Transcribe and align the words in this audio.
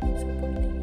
supporting 0.00 0.73